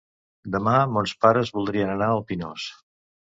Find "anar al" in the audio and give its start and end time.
1.97-2.25